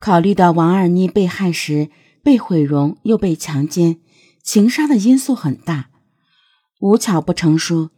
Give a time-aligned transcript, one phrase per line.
[0.00, 1.90] 考虑到王二妮被害时
[2.22, 3.98] 被毁容又被强奸，
[4.42, 5.90] 情杀的因素很大。
[6.80, 7.90] 无巧不成书，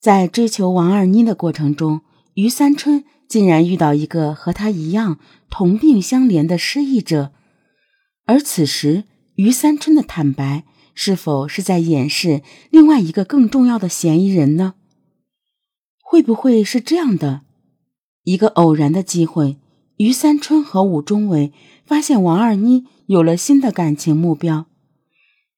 [0.00, 2.02] 在追求王二妮的过程中，
[2.34, 7.32] 于三春竟然遇到一个和他一样同病相怜的失忆者。
[8.26, 9.04] 而此时，
[9.36, 14.74] 于三春的坦白是否是在掩饰另外一个更重要的嫌疑人呢？
[16.02, 17.42] 会不会是这样的？
[18.24, 19.56] 一个偶然的机会，
[19.98, 21.52] 于三春和武忠伟
[21.84, 24.66] 发现王二妮有了新的感情目标。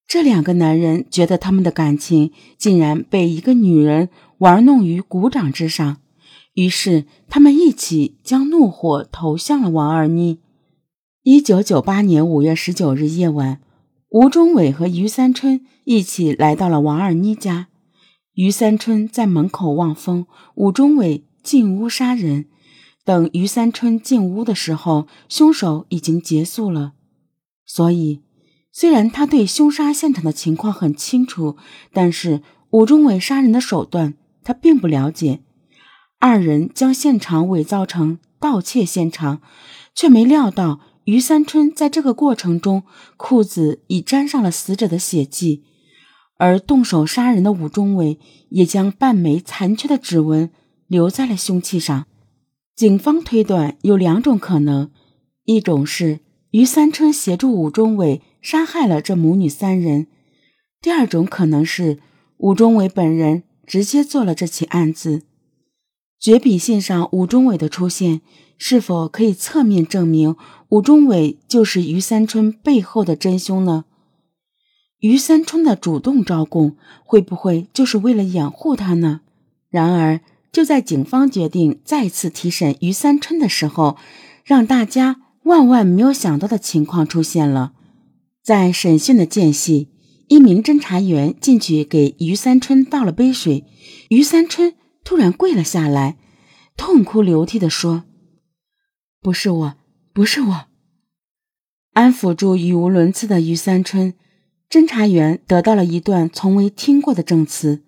[0.09, 4.09] 这两个男人觉得他们的感情竟然被一个女人
[4.39, 5.99] 玩弄于股掌之上，
[6.55, 10.41] 于是他们一起将怒火投向了王二妮。
[11.23, 13.61] 一九九八年五月十九日夜晚，
[14.09, 17.69] 吴忠伟和于三春一起来到了王二妮家。
[18.35, 22.47] 于三春在门口望风，吴忠伟进屋杀人。
[23.11, 26.93] 等于三春进屋的时候，凶手已经结束了。
[27.67, 28.23] 所以，
[28.71, 31.57] 虽然他对凶杀现场的情况很清楚，
[31.93, 35.41] 但是武忠伟杀人的手段他并不了解。
[36.21, 39.43] 二人将现场伪造成盗窃现场，
[39.93, 42.85] 却没料到于三春在这个过程中
[43.17, 45.65] 裤子已沾上了死者的血迹，
[46.39, 50.53] 而动手杀人的武忠伟也将半枚残缺的指纹
[50.87, 52.07] 留在了凶器上。
[52.81, 54.91] 警方推断有两种可能：
[55.45, 56.21] 一种是
[56.53, 60.07] 于三春协助武忠伟杀害了这母女三人；
[60.81, 61.99] 第二种可能是
[62.39, 65.25] 武忠伟本人直接做了这起案子。
[66.19, 68.23] 绝笔信上武忠伟的出现，
[68.57, 70.35] 是否可以侧面证明
[70.71, 73.85] 武忠伟就是于三春背后的真凶呢？
[75.01, 79.21] 于三春的主动招供，会不会就是为了掩护他呢？
[79.69, 80.23] 然而。
[80.53, 83.97] 就在警方决定再次提审于三春的时候，
[84.45, 87.73] 让大家万万没有想到的情况出现了。
[88.43, 89.89] 在审讯的间隙，
[90.27, 93.65] 一名侦查员进去给于三春倒了杯水，
[94.09, 94.75] 于三春
[95.05, 96.17] 突然跪了下来，
[96.77, 98.03] 痛哭流涕地说
[99.23, 99.75] ：“不是我，
[100.13, 100.65] 不是我。”
[101.95, 104.15] 安抚住语无伦次的于三春，
[104.69, 107.85] 侦查员得到了一段从未听过的证词。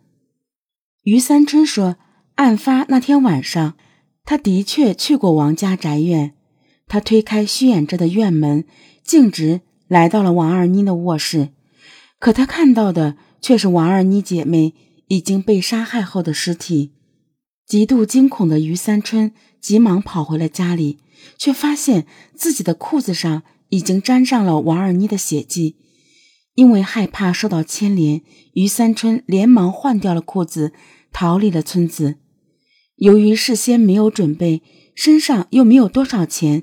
[1.02, 1.96] 于三春说。
[2.42, 3.76] 案发那天晚上，
[4.24, 6.34] 他的确去过王家宅院。
[6.88, 8.64] 他推开虚掩着的院门，
[9.04, 11.50] 径直来到了王二妮的卧室。
[12.18, 14.74] 可他看到的却是王二妮姐妹
[15.06, 16.92] 已经被杀害后的尸体。
[17.64, 20.98] 极度惊恐的于三春急忙跑回了家里，
[21.38, 25.76] 却发现自己的裤子上已经沾上了王二妮的血迹。
[26.54, 28.20] 因为害怕受到牵连，
[28.54, 30.72] 于三春连忙换掉了裤子，
[31.12, 32.16] 逃离了村子。
[33.02, 34.62] 由于事先没有准备，
[34.94, 36.62] 身上又没有多少钱，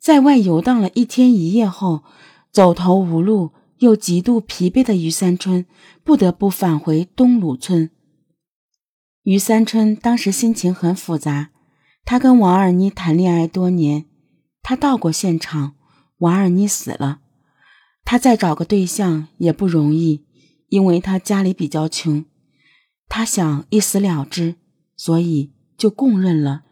[0.00, 2.02] 在外游荡了一天一夜后，
[2.50, 5.64] 走投无路又极度疲惫的于三春
[6.02, 7.90] 不得不返回东鲁村。
[9.22, 11.50] 于三春当时心情很复杂，
[12.04, 14.06] 他跟王二妮谈恋爱多年，
[14.64, 15.76] 他到过现场，
[16.18, 17.20] 王二妮死了，
[18.04, 20.24] 他再找个对象也不容易，
[20.68, 22.24] 因为他家里比较穷，
[23.08, 24.56] 他想一死了之，
[24.96, 25.52] 所以。
[25.76, 26.64] 就供认了。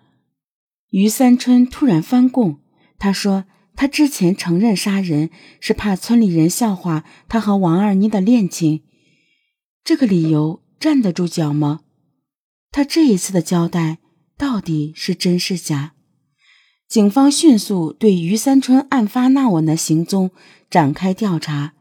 [0.91, 2.61] 于三春突然翻供，
[2.99, 3.45] 他说
[3.75, 8.83] 他之前承认杀人是怕村里人笑话他和王二妮的恋情。
[9.83, 11.81] 这个理由站得住脚吗？
[12.71, 13.99] 他这一次的交代
[14.37, 15.95] 到底是真是假？
[16.89, 20.31] 警方迅速对于三春案发那晚的行踪
[20.71, 21.75] 展开调查。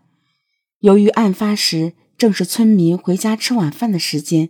[0.80, 4.50] 由于案发时正是村民回家吃晚饭的时间，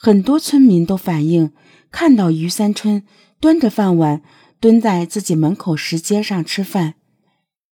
[0.00, 1.52] 很多村民都反映。
[1.90, 3.02] 看到于三春
[3.40, 4.22] 端着饭碗
[4.60, 6.94] 蹲在自己门口石阶上吃饭，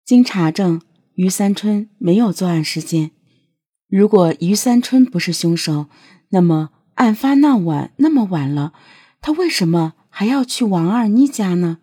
[0.04, 0.82] 经查证，
[1.14, 3.10] 于三春没有作案时间。
[3.88, 5.86] 如果于三春不是凶手，
[6.28, 8.74] 那么案发那晚那么晚了，
[9.22, 11.78] 他为什么还要去王二妮家呢？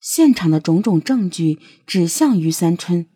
[0.00, 3.06] 现场的种种证据指向于三春，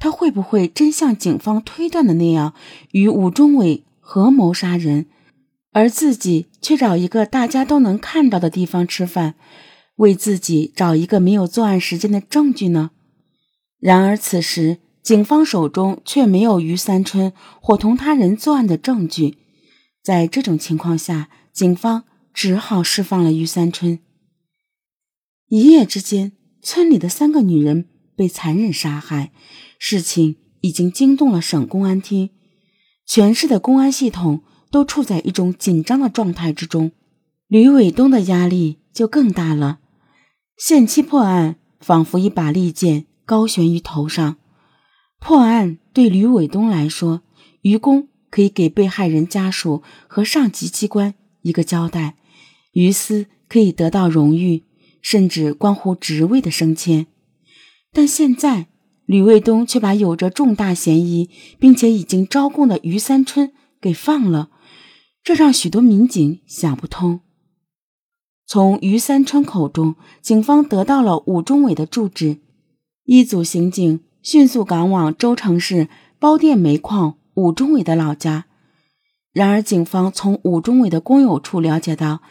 [0.00, 2.52] 他会不会真像警方推断的那样，
[2.90, 5.06] 与武忠伟合谋杀人？
[5.74, 9.34] 而自己却找一个大家都能看到的地方吃饭，
[9.96, 12.92] 为自己找一个没有作案时间的证据呢？
[13.80, 19.36] 然而此时警方手中却没有于三春伙同他人作案的证据，
[20.00, 23.98] 在这种情况下，警方只好释放了于三春。
[25.48, 26.32] 一夜之间，
[26.62, 29.32] 村里的三个女人被残忍杀害，
[29.80, 32.30] 事情已经惊动了省公安厅，
[33.04, 34.44] 全市的公安系统。
[34.74, 36.90] 都处在一种紧张的状态之中，
[37.46, 39.78] 吕伟东的压力就更大了。
[40.56, 44.36] 限期破案，仿佛一把利剑高悬于头上。
[45.20, 47.22] 破案对吕伟东来说，
[47.62, 52.16] 于公可以给被害人家属和上级机关一个交代，
[52.72, 54.64] 于私可以得到荣誉，
[55.00, 57.06] 甚至关乎职位的升迁。
[57.92, 58.66] 但现在，
[59.06, 61.30] 吕卫东却把有着重大嫌疑
[61.60, 63.52] 并且已经招供的于三春
[63.84, 64.48] 给放了，
[65.22, 67.20] 这让许多民警想不通。
[68.46, 72.38] 从于三春口中，警方得到了武忠伟的住址，
[73.04, 78.46] 一组刑警迅速赶往州城市包店煤矿武忠伟的老家。
[79.34, 82.22] 然而，警方从武忠伟的工友处了解到，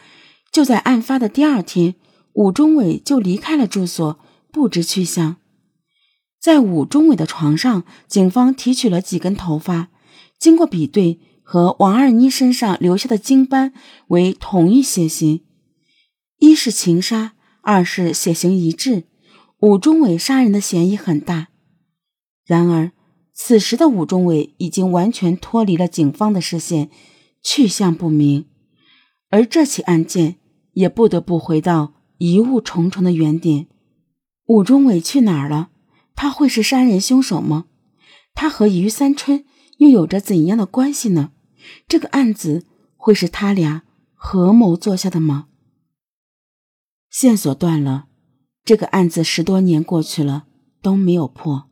[0.50, 1.94] 就在案发的第二天，
[2.32, 4.18] 武忠伟就离开了住所，
[4.50, 5.36] 不知去向。
[6.40, 9.90] 在武忠伟的床上，警方提取了几根头发，
[10.36, 13.74] 经过比对，和王二妮身上留下的精斑
[14.08, 15.44] 为同一血型，
[16.38, 19.04] 一是情杀，二是血型一致，
[19.60, 21.48] 武忠伟杀人的嫌疑很大。
[22.46, 22.92] 然而，
[23.34, 26.88] 此时的武忠伟已经完全脱离了警方的视线，
[27.42, 28.46] 去向不明，
[29.28, 30.36] 而这起案件
[30.72, 33.66] 也不得不回到疑雾重重的原点：
[34.46, 35.68] 武忠伟去哪儿了？
[36.16, 37.66] 他会是杀人凶手吗？
[38.34, 39.44] 他和于三春
[39.76, 41.32] 又有着怎样的关系呢？
[41.86, 42.64] 这个案子
[42.96, 43.82] 会是他俩
[44.14, 45.48] 合谋做下的吗？
[47.10, 48.06] 线索断了，
[48.64, 50.46] 这个案子十多年过去了
[50.82, 51.68] 都没有破。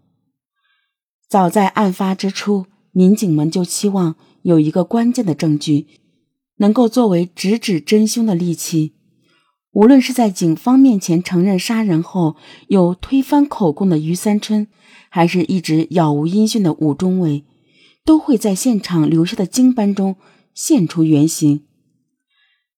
[1.29, 5.87] 早在案发之初，民警们就期望有一个关键的证据，
[6.57, 8.95] 能够作为直指真凶的利器。
[9.73, 12.37] 无论是在警方面前承认杀人后
[12.69, 14.69] 又推翻口供的余三春，
[15.09, 17.47] 还是一直杳无音讯的武忠伟，
[18.05, 20.17] 都会在现场留下的精斑中
[20.55, 21.65] 现出原形。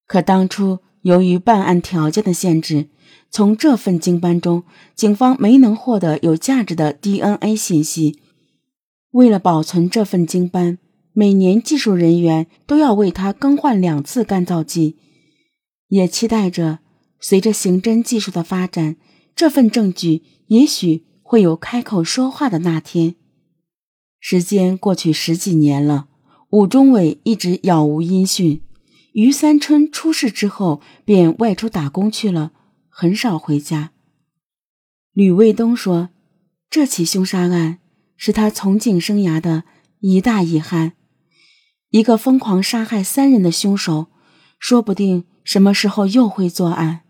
[0.06, 2.88] 可当初由于办案条件的限制，
[3.30, 8.20] 从这份精斑中，警方没能获得有价值的 DNA 信息。
[9.12, 10.78] 为了保存这份经斑，
[11.12, 14.96] 每年技术人员都要为它更换两次干燥剂，
[15.88, 16.80] 也期待着。
[17.20, 18.96] 随着刑侦技术的发展，
[19.34, 23.14] 这份证据也许会有开口说话的那天。
[24.26, 26.08] 时间过去十几年了，
[26.48, 28.62] 武忠伟一直杳无音讯。
[29.12, 32.52] 于三春出事之后便外出打工去了，
[32.88, 33.92] 很少回家。
[35.12, 36.08] 吕卫东说
[36.70, 37.80] ：“这起凶杀案
[38.16, 39.64] 是他从警生涯的
[40.00, 40.94] 一大遗憾。
[41.90, 44.06] 一个疯狂杀害三人的凶手，
[44.58, 47.02] 说不定什么时候又会作案。”